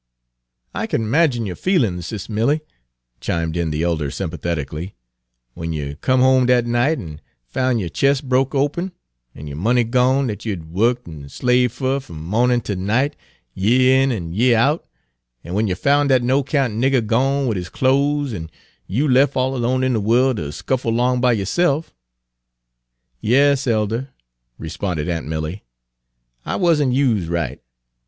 "I 0.73 0.87
kin 0.87 1.07
'magine 1.07 1.45
yo' 1.45 1.53
feelin's 1.53 2.07
Sis' 2.07 2.27
Milly," 2.27 2.61
chimed 3.19 3.55
in 3.55 3.69
the 3.69 3.83
elder 3.83 4.09
sympathetically, 4.09 4.95
"w'en 5.53 5.73
you 5.73 5.95
come 5.97 6.21
home 6.21 6.47
dat 6.47 6.65
night 6.65 6.97
an' 6.97 7.21
foun' 7.45 7.77
yo' 7.77 7.87
chist 7.87 8.27
broke 8.27 8.55
open, 8.55 8.93
an' 9.35 9.45
yo' 9.45 9.53
money 9.55 9.83
gone 9.83 10.25
dat 10.25 10.43
you 10.43 10.53
had 10.53 10.71
wukked 10.71 11.07
an' 11.07 11.29
slaved 11.29 11.73
fuh 11.73 11.97
f'm 11.99 12.19
mawnin' 12.19 12.61
'tel 12.61 12.77
night, 12.77 13.15
year 13.53 14.01
in 14.01 14.11
an' 14.11 14.33
year 14.33 14.57
out, 14.57 14.87
an' 15.43 15.49
w'en 15.51 15.67
you 15.67 15.75
foun' 15.75 16.07
dat 16.07 16.23
no 16.23 16.41
'count 16.41 16.73
nigger 16.73 17.05
gone 17.05 17.45
wid 17.45 17.55
his 17.57 17.69
clo's 17.69 18.33
an' 18.33 18.49
you 18.87 19.07
lef' 19.07 19.37
all 19.37 19.55
alone 19.55 19.83
in 19.83 19.93
de 19.93 19.99
worl' 19.99 20.33
ter 20.33 20.49
scuffle 20.49 20.91
'long 20.91 21.21
by 21.21 21.31
yo'self." 21.31 21.93
"Yas, 23.19 23.67
elder," 23.67 24.09
responded 24.57 25.07
aunt 25.07 25.27
Milly, 25.27 25.63
"I 26.43 26.55
wa'n't 26.55 26.91
used 26.91 27.27
right. 27.29 27.61